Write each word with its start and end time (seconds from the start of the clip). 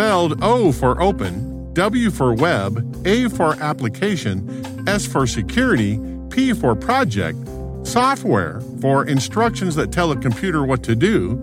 Spelled 0.00 0.42
O 0.42 0.72
for 0.72 0.98
open, 0.98 1.74
W 1.74 2.10
for 2.10 2.32
web, 2.32 3.06
A 3.06 3.28
for 3.28 3.52
application, 3.62 4.88
S 4.88 5.04
for 5.04 5.26
security, 5.26 6.00
P 6.30 6.54
for 6.54 6.74
project, 6.74 7.36
software 7.86 8.62
for 8.80 9.04
instructions 9.04 9.74
that 9.74 9.92
tell 9.92 10.10
a 10.10 10.16
computer 10.16 10.64
what 10.64 10.82
to 10.84 10.96
do, 10.96 11.36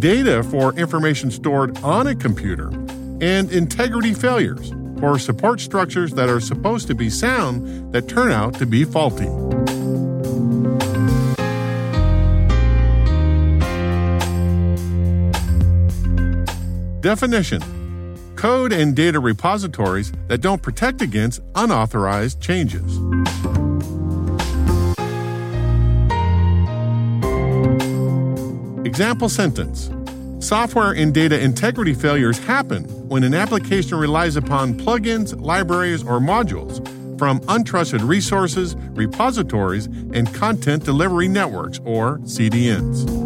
data 0.00 0.42
for 0.42 0.74
information 0.74 1.30
stored 1.30 1.78
on 1.78 2.06
a 2.06 2.14
computer, 2.14 2.68
and 3.22 3.50
integrity 3.50 4.12
failures 4.12 4.74
for 5.00 5.18
support 5.18 5.58
structures 5.58 6.12
that 6.12 6.28
are 6.28 6.40
supposed 6.40 6.86
to 6.88 6.94
be 6.94 7.08
sound 7.08 7.90
that 7.94 8.06
turn 8.06 8.30
out 8.30 8.52
to 8.58 8.66
be 8.66 8.84
faulty. 8.84 9.30
Definition 17.00 17.62
Code 18.44 18.74
and 18.74 18.94
data 18.94 19.18
repositories 19.20 20.12
that 20.26 20.42
don't 20.42 20.60
protect 20.60 21.00
against 21.00 21.40
unauthorized 21.54 22.42
changes. 22.42 22.98
Example 28.86 29.30
sentence 29.30 29.90
Software 30.46 30.92
and 30.92 31.14
data 31.14 31.40
integrity 31.40 31.94
failures 31.94 32.36
happen 32.36 32.84
when 33.08 33.24
an 33.24 33.32
application 33.32 33.96
relies 33.96 34.36
upon 34.36 34.74
plugins, 34.74 35.40
libraries, 35.40 36.02
or 36.02 36.20
modules 36.20 36.86
from 37.18 37.40
untrusted 37.46 38.06
resources, 38.06 38.76
repositories, 38.90 39.86
and 39.86 40.34
content 40.34 40.84
delivery 40.84 41.28
networks, 41.28 41.80
or 41.82 42.18
CDNs. 42.18 43.23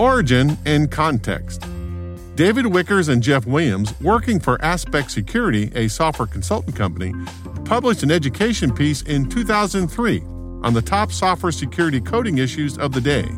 Origin 0.00 0.56
and 0.64 0.90
context. 0.90 1.60
David 2.34 2.64
Wichers 2.64 3.10
and 3.10 3.22
Jeff 3.22 3.44
Williams, 3.44 3.92
working 4.00 4.40
for 4.40 4.58
Aspect 4.64 5.10
Security, 5.10 5.70
a 5.74 5.88
software 5.88 6.26
consultant 6.26 6.74
company, 6.74 7.12
published 7.66 8.02
an 8.02 8.10
education 8.10 8.72
piece 8.72 9.02
in 9.02 9.28
2003 9.28 10.22
on 10.62 10.72
the 10.72 10.80
top 10.80 11.12
software 11.12 11.52
security 11.52 12.00
coding 12.00 12.38
issues 12.38 12.78
of 12.78 12.92
the 12.92 13.00
day. 13.02 13.28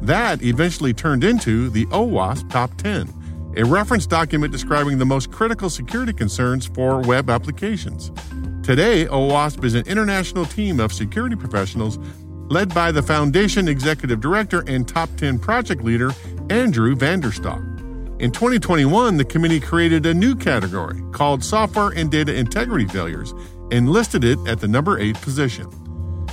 That 0.00 0.42
eventually 0.42 0.92
turned 0.92 1.22
into 1.22 1.70
the 1.70 1.86
OWASP 1.86 2.50
Top 2.50 2.76
10, 2.78 3.54
a 3.56 3.64
reference 3.64 4.04
document 4.04 4.50
describing 4.50 4.98
the 4.98 5.06
most 5.06 5.30
critical 5.30 5.70
security 5.70 6.12
concerns 6.12 6.66
for 6.66 7.00
web 7.02 7.30
applications. 7.30 8.10
Today, 8.64 9.06
OWASP 9.06 9.62
is 9.62 9.74
an 9.76 9.86
international 9.86 10.46
team 10.46 10.80
of 10.80 10.92
security 10.92 11.36
professionals 11.36 11.96
led 12.48 12.74
by 12.74 12.90
the 12.90 13.02
Foundation 13.02 13.68
Executive 13.68 14.20
Director 14.20 14.64
and 14.66 14.86
Top 14.86 15.08
10 15.16 15.38
Project 15.38 15.82
Leader, 15.82 16.10
Andrew 16.50 16.96
van 16.96 17.20
der 17.20 17.30
Stock. 17.30 17.62
In 18.18 18.32
2021, 18.32 19.16
the 19.16 19.24
committee 19.24 19.60
created 19.60 20.04
a 20.04 20.14
new 20.14 20.34
category 20.34 21.00
called 21.12 21.44
Software 21.44 21.90
and 21.90 22.10
Data 22.10 22.34
Integrity 22.34 22.86
Failures 22.86 23.32
and 23.70 23.88
listed 23.88 24.24
it 24.24 24.38
at 24.48 24.60
the 24.60 24.68
number 24.68 24.98
8 24.98 25.14
position. 25.20 25.68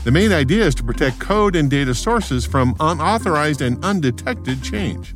The 0.04 0.12
main 0.12 0.32
idea 0.32 0.64
is 0.66 0.76
to 0.76 0.84
protect 0.84 1.20
code 1.20 1.56
and 1.56 1.70
data 1.70 1.94
sources 1.94 2.46
from 2.46 2.76
unauthorized 2.80 3.62
and 3.62 3.84
undetected 3.84 4.64
change. 4.64 5.16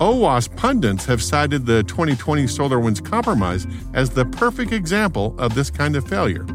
OWASP 0.00 0.54
pundits 0.56 1.04
have 1.06 1.22
cited 1.22 1.66
the 1.66 1.82
2020 1.84 2.44
SolarWinds 2.44 3.04
compromise 3.04 3.66
as 3.94 4.10
the 4.10 4.24
perfect 4.24 4.72
example 4.72 5.34
of 5.38 5.54
this 5.54 5.70
kind 5.70 5.96
of 5.96 6.06
failure. 6.06 6.46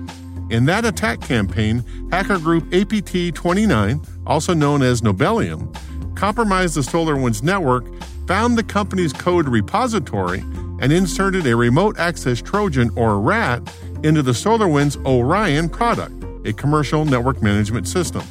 In 0.53 0.65
that 0.65 0.85
attack 0.85 1.19
campaign, 1.19 1.83
hacker 2.11 2.37
group 2.37 2.71
APT 2.71 3.33
29, 3.33 3.99
also 4.27 4.53
known 4.53 4.83
as 4.83 5.01
Nobelium, 5.01 5.75
compromised 6.15 6.75
the 6.75 6.81
SolarWinds 6.81 7.41
network, 7.41 7.85
found 8.27 8.55
the 8.55 8.63
company's 8.63 9.11
code 9.13 9.49
repository, 9.49 10.41
and 10.79 10.93
inserted 10.93 11.47
a 11.47 11.55
remote 11.55 11.97
access 11.97 12.39
Trojan 12.39 12.91
or 12.95 13.19
RAT 13.19 13.67
into 14.03 14.21
the 14.21 14.31
SolarWinds 14.31 15.03
Orion 15.07 15.69
product 15.69 16.23
a 16.45 16.53
commercial 16.53 17.03
network 17.03 17.41
management 17.41 17.87
system. 17.87 18.21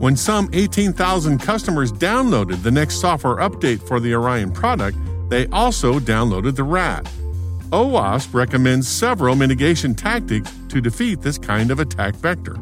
When 0.00 0.16
some 0.16 0.50
18,000 0.52 1.38
customers 1.38 1.92
downloaded 1.92 2.64
the 2.64 2.72
next 2.72 2.96
software 2.96 3.36
update 3.36 3.86
for 3.86 4.00
the 4.00 4.14
Orion 4.14 4.50
product, 4.50 4.98
they 5.28 5.46
also 5.48 6.00
downloaded 6.00 6.56
the 6.56 6.64
RAT. 6.64 7.08
OWASP 7.72 8.32
recommends 8.32 8.86
several 8.86 9.34
mitigation 9.34 9.94
tactics 9.94 10.52
to 10.68 10.80
defeat 10.80 11.20
this 11.20 11.36
kind 11.36 11.70
of 11.70 11.80
attack 11.80 12.14
vector. 12.14 12.56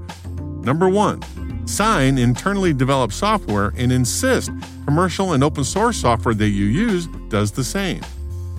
Number 0.63 0.89
one, 0.89 1.21
sign 1.67 2.17
internally 2.17 2.73
developed 2.73 3.13
software 3.13 3.75
and 3.77 3.93
insist 3.93 4.51
commercial 4.87 5.35
and 5.35 5.45
open 5.45 5.65
source 5.65 5.99
software 5.99 6.35
that 6.35 6.49
you 6.49 6.65
use 6.65 7.07
does 7.29 7.53
the 7.53 7.65
same. 7.65 8.01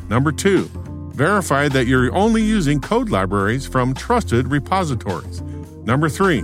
Number 0.07 0.31
two, 0.31 0.69
verify 1.13 1.67
that 1.69 1.88
you're 1.88 2.13
only 2.13 2.44
using 2.44 2.79
code 2.79 3.09
libraries 3.09 3.66
from 3.66 3.95
trusted 3.95 4.47
repositories. 4.50 5.41
Number 5.84 6.09
three, 6.09 6.44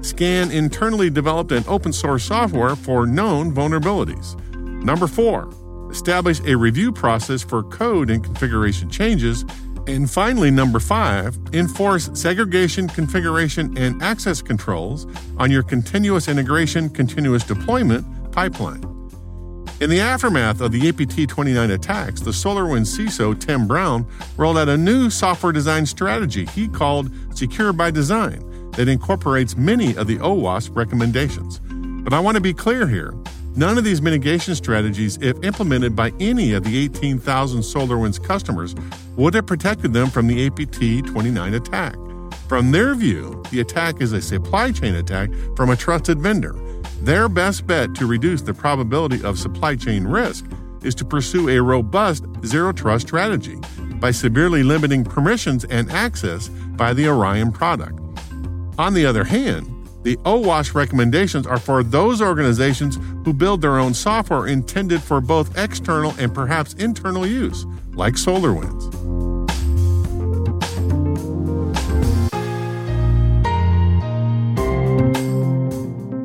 scan 0.00 0.50
internally 0.50 1.10
developed 1.10 1.52
and 1.52 1.66
open 1.68 1.92
source 1.92 2.24
software 2.24 2.74
for 2.74 3.06
known 3.06 3.54
vulnerabilities. 3.54 4.34
Number 4.82 5.06
four, 5.06 5.52
establish 5.92 6.40
a 6.40 6.56
review 6.56 6.90
process 6.90 7.42
for 7.42 7.62
code 7.62 8.10
and 8.10 8.24
configuration 8.24 8.90
changes. 8.90 9.44
And 9.86 10.10
finally, 10.10 10.50
number 10.50 10.80
five, 10.80 11.38
enforce 11.52 12.10
segregation, 12.14 12.88
configuration, 12.88 13.76
and 13.76 14.02
access 14.02 14.42
controls 14.42 15.06
on 15.38 15.50
your 15.50 15.62
continuous 15.62 16.28
integration, 16.28 16.88
continuous 16.88 17.44
deployment 17.44 18.32
pipeline. 18.32 18.82
In 19.80 19.90
the 19.90 20.00
aftermath 20.00 20.60
of 20.60 20.70
the 20.70 20.88
APT 20.88 21.28
29 21.28 21.70
attacks, 21.72 22.20
the 22.20 22.30
SolarWinds 22.30 22.96
CISO 22.96 23.38
Tim 23.38 23.66
Brown 23.66 24.06
rolled 24.36 24.56
out 24.56 24.68
a 24.68 24.76
new 24.76 25.10
software 25.10 25.52
design 25.52 25.86
strategy 25.86 26.46
he 26.46 26.68
called 26.68 27.10
Secure 27.36 27.72
by 27.72 27.90
Design 27.90 28.70
that 28.72 28.88
incorporates 28.88 29.56
many 29.56 29.96
of 29.96 30.06
the 30.06 30.18
OWASP 30.18 30.76
recommendations. 30.76 31.60
But 32.04 32.12
I 32.12 32.20
want 32.20 32.36
to 32.36 32.40
be 32.40 32.54
clear 32.54 32.86
here. 32.86 33.12
None 33.54 33.76
of 33.76 33.84
these 33.84 34.00
mitigation 34.00 34.54
strategies, 34.54 35.18
if 35.20 35.42
implemented 35.44 35.94
by 35.94 36.12
any 36.18 36.54
of 36.54 36.64
the 36.64 36.78
18,000 36.78 37.60
SolarWinds 37.60 38.22
customers, 38.22 38.74
would 39.16 39.34
have 39.34 39.46
protected 39.46 39.92
them 39.92 40.08
from 40.08 40.26
the 40.26 40.46
APT 40.46 41.06
29 41.06 41.54
attack. 41.54 41.94
From 42.48 42.70
their 42.70 42.94
view, 42.94 43.42
the 43.50 43.60
attack 43.60 44.00
is 44.00 44.12
a 44.12 44.22
supply 44.22 44.72
chain 44.72 44.94
attack 44.94 45.30
from 45.54 45.68
a 45.68 45.76
trusted 45.76 46.18
vendor. 46.18 46.54
Their 47.02 47.28
best 47.28 47.66
bet 47.66 47.94
to 47.96 48.06
reduce 48.06 48.40
the 48.40 48.54
probability 48.54 49.22
of 49.22 49.38
supply 49.38 49.76
chain 49.76 50.04
risk 50.04 50.46
is 50.82 50.94
to 50.96 51.04
pursue 51.04 51.50
a 51.50 51.60
robust 51.60 52.24
zero 52.46 52.72
trust 52.72 53.06
strategy 53.06 53.58
by 54.00 54.12
severely 54.12 54.62
limiting 54.62 55.04
permissions 55.04 55.64
and 55.64 55.90
access 55.90 56.48
by 56.48 56.94
the 56.94 57.06
Orion 57.06 57.52
product. 57.52 57.98
On 58.78 58.94
the 58.94 59.04
other 59.04 59.24
hand, 59.24 59.71
the 60.02 60.16
OWASP 60.18 60.74
recommendations 60.74 61.46
are 61.46 61.58
for 61.58 61.82
those 61.82 62.20
organizations 62.20 62.98
who 63.24 63.32
build 63.32 63.62
their 63.62 63.78
own 63.78 63.94
software 63.94 64.46
intended 64.46 65.02
for 65.02 65.20
both 65.20 65.56
external 65.56 66.12
and 66.18 66.34
perhaps 66.34 66.74
internal 66.74 67.26
use, 67.26 67.64
like 67.94 68.14
SolarWinds. 68.14 68.90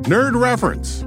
Nerd 0.08 0.40
reference 0.40 1.02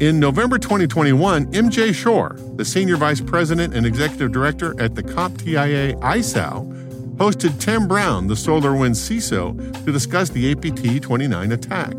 In 0.00 0.20
November 0.20 0.56
2021, 0.56 1.46
MJ 1.46 1.92
Shoer, 1.92 2.38
the 2.54 2.64
Senior 2.64 2.96
Vice 2.96 3.20
President 3.20 3.74
and 3.74 3.84
Executive 3.84 4.30
Director 4.30 4.80
at 4.80 4.94
the 4.94 5.02
CompTIA 5.02 6.00
ISAO, 6.00 6.85
hosted 7.16 7.58
Tim 7.60 7.88
Brown, 7.88 8.26
the 8.26 8.34
SolarWinds 8.34 8.96
CISO, 8.96 9.84
to 9.84 9.92
discuss 9.92 10.30
the 10.30 10.52
APT 10.52 11.02
29 11.02 11.52
attack. 11.52 11.94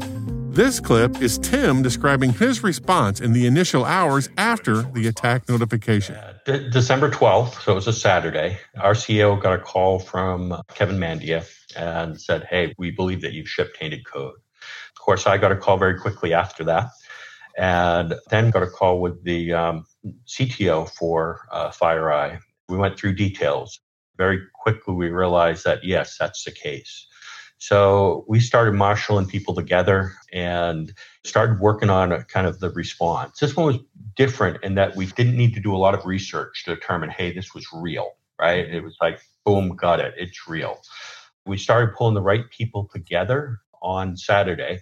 This 0.49 0.79
clip 0.79 1.21
is 1.21 1.37
Tim 1.37 1.83
describing 1.83 2.33
his 2.33 2.63
response 2.63 3.21
in 3.21 3.33
the 3.33 3.45
initial 3.45 3.85
hours 3.85 4.29
after 4.37 4.81
the 4.81 5.07
attack 5.07 5.47
notification. 5.49 6.15
De- 6.45 6.69
December 6.69 7.11
12th, 7.11 7.61
so 7.61 7.73
it 7.73 7.75
was 7.75 7.87
a 7.87 7.93
Saturday, 7.93 8.57
our 8.79 8.93
CEO 8.93 9.39
got 9.39 9.53
a 9.53 9.59
call 9.59 9.99
from 9.99 10.59
Kevin 10.73 10.97
Mandia 10.97 11.45
and 11.75 12.19
said, 12.19 12.47
Hey, 12.49 12.73
we 12.77 12.91
believe 12.91 13.21
that 13.21 13.33
you've 13.33 13.49
shipped 13.49 13.77
tainted 13.77 14.05
code. 14.05 14.33
Of 14.33 14.99
course, 14.99 15.27
I 15.27 15.37
got 15.37 15.51
a 15.51 15.55
call 15.55 15.77
very 15.77 15.99
quickly 15.99 16.33
after 16.33 16.63
that 16.63 16.89
and 17.57 18.13
then 18.29 18.51
got 18.51 18.63
a 18.63 18.67
call 18.67 19.01
with 19.01 19.23
the 19.23 19.51
um, 19.51 19.85
CTO 20.27 20.89
for 20.89 21.47
uh, 21.51 21.69
FireEye. 21.69 22.39
We 22.69 22.77
went 22.77 22.97
through 22.97 23.15
details. 23.15 23.79
Very 24.17 24.41
quickly, 24.53 24.95
we 24.95 25.09
realized 25.09 25.63
that 25.65 25.83
yes, 25.83 26.17
that's 26.19 26.43
the 26.43 26.51
case. 26.51 27.07
So 27.59 28.23
we 28.27 28.39
started 28.39 28.75
marshaling 28.75 29.25
people 29.25 29.55
together 29.55 30.13
and 30.31 30.93
started 31.23 31.59
working 31.59 31.89
on 31.89 32.11
a, 32.11 32.23
kind 32.23 32.45
of 32.45 32.59
the 32.59 32.69
response. 32.69 33.39
This 33.39 33.55
one 33.55 33.65
was 33.65 33.77
different 34.15 34.63
in 34.63 34.75
that 34.75 34.95
we 34.95 35.07
didn't 35.07 35.37
need 35.37 35.53
to 35.55 35.59
do 35.59 35.75
a 35.75 35.77
lot 35.77 35.95
of 35.95 36.05
research 36.05 36.65
to 36.65 36.75
determine, 36.75 37.09
hey, 37.09 37.33
this 37.33 37.55
was 37.55 37.65
real, 37.73 38.11
right? 38.39 38.69
It 38.69 38.83
was 38.83 38.95
like, 39.01 39.19
boom, 39.43 39.75
got 39.75 39.99
it, 39.99 40.13
it's 40.17 40.47
real. 40.47 40.81
We 41.45 41.57
started 41.57 41.95
pulling 41.95 42.13
the 42.13 42.21
right 42.21 42.47
people 42.51 42.89
together 42.93 43.59
on 43.81 44.17
Saturday 44.17 44.81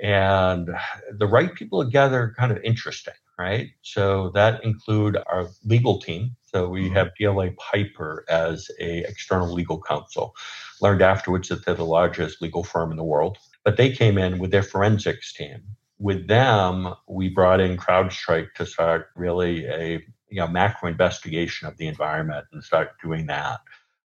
and 0.00 0.68
the 1.12 1.26
right 1.26 1.54
people 1.54 1.84
together 1.84 2.34
kind 2.38 2.52
of 2.52 2.58
interesting, 2.62 3.14
right? 3.38 3.68
So 3.82 4.30
that 4.34 4.62
include 4.64 5.18
our 5.26 5.48
legal 5.64 6.00
team. 6.00 6.36
So 6.44 6.68
we 6.68 6.84
mm-hmm. 6.84 6.94
have 6.94 7.10
DLA 7.20 7.56
Piper 7.56 8.24
as 8.28 8.70
a 8.80 8.98
external 9.04 9.52
legal 9.52 9.80
counsel 9.80 10.34
learned 10.80 11.02
afterwards 11.02 11.48
that 11.48 11.64
they're 11.64 11.74
the 11.74 11.84
largest 11.84 12.42
legal 12.42 12.64
firm 12.64 12.90
in 12.90 12.96
the 12.96 13.04
world. 13.04 13.38
But 13.64 13.76
they 13.76 13.90
came 13.90 14.18
in 14.18 14.38
with 14.38 14.50
their 14.50 14.62
forensics 14.62 15.32
team. 15.32 15.62
With 15.98 16.26
them, 16.26 16.94
we 17.06 17.28
brought 17.28 17.60
in 17.60 17.76
CrowdStrike 17.76 18.54
to 18.54 18.66
start 18.66 19.10
really 19.14 19.66
a 19.66 20.02
you 20.32 20.38
know, 20.38 20.48
macro 20.48 20.88
investigation 20.88 21.68
of 21.68 21.76
the 21.76 21.86
environment 21.86 22.46
and 22.52 22.64
start 22.64 22.92
doing 23.02 23.26
that. 23.26 23.60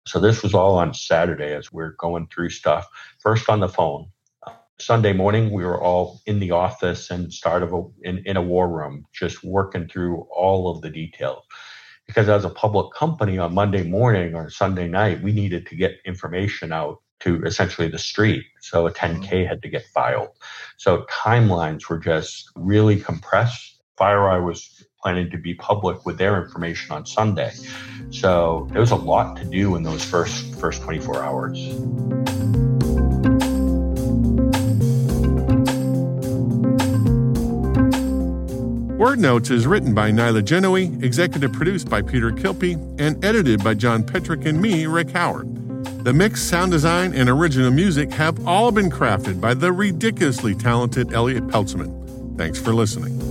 So 0.05 0.19
this 0.19 0.43
was 0.43 0.53
all 0.53 0.77
on 0.77 0.93
Saturday 0.93 1.53
as 1.53 1.71
we're 1.71 1.95
going 1.99 2.27
through 2.27 2.49
stuff. 2.49 2.87
First 3.19 3.49
on 3.49 3.59
the 3.59 3.67
phone. 3.67 4.07
Sunday 4.79 5.13
morning, 5.13 5.51
we 5.51 5.63
were 5.63 5.81
all 5.81 6.21
in 6.25 6.39
the 6.39 6.51
office 6.51 7.11
and 7.11 7.31
start 7.31 7.61
of 7.61 7.73
a, 7.73 7.83
in, 8.01 8.23
in 8.25 8.37
a 8.37 8.41
war 8.41 8.67
room, 8.67 9.05
just 9.13 9.43
working 9.43 9.87
through 9.87 10.27
all 10.31 10.69
of 10.69 10.81
the 10.81 10.89
details 10.89 11.43
because 12.11 12.27
as 12.27 12.43
a 12.43 12.49
public 12.49 12.93
company 12.93 13.37
on 13.37 13.53
Monday 13.53 13.83
morning 13.83 14.35
or 14.35 14.49
Sunday 14.49 14.85
night, 14.85 15.21
we 15.21 15.31
needed 15.31 15.65
to 15.67 15.75
get 15.75 15.93
information 16.05 16.73
out 16.73 16.97
to 17.21 17.41
essentially 17.43 17.87
the 17.87 17.99
street. 17.99 18.43
So 18.59 18.85
a 18.85 18.91
10K 18.91 19.29
mm-hmm. 19.29 19.47
had 19.47 19.61
to 19.61 19.69
get 19.69 19.85
filed. 19.93 20.29
So 20.77 21.05
timelines 21.09 21.87
were 21.87 21.99
just 21.99 22.49
really 22.55 22.99
compressed. 22.99 23.81
FireEye 23.97 24.43
was 24.43 24.83
planning 25.01 25.29
to 25.29 25.37
be 25.37 25.53
public 25.53 26.05
with 26.05 26.17
their 26.17 26.43
information 26.43 26.91
on 26.91 27.05
Sunday. 27.05 27.53
So 28.09 28.67
there 28.71 28.81
was 28.81 28.91
a 28.91 28.95
lot 28.95 29.37
to 29.37 29.45
do 29.45 29.77
in 29.77 29.83
those 29.83 30.03
first 30.03 30.53
first 30.55 30.81
24 30.81 31.23
hours. 31.23 32.40
Word 39.01 39.17
Notes 39.17 39.49
is 39.49 39.65
written 39.65 39.95
by 39.95 40.11
Nyla 40.11 40.43
Genoe, 40.43 41.03
executive 41.03 41.51
produced 41.51 41.89
by 41.89 42.03
Peter 42.03 42.29
Kilpe, 42.29 42.75
and 42.99 43.25
edited 43.25 43.63
by 43.63 43.73
John 43.73 44.03
Petrik 44.03 44.45
and 44.45 44.61
me, 44.61 44.85
Rick 44.85 45.09
Howard. 45.09 46.03
The 46.03 46.13
mix, 46.13 46.39
sound 46.39 46.71
design, 46.71 47.15
and 47.15 47.27
original 47.27 47.71
music 47.71 48.11
have 48.11 48.45
all 48.45 48.71
been 48.71 48.91
crafted 48.91 49.41
by 49.41 49.55
the 49.55 49.71
ridiculously 49.71 50.53
talented 50.53 51.13
Elliott 51.13 51.47
Peltzman. 51.47 52.37
Thanks 52.37 52.59
for 52.59 52.75
listening. 52.75 53.30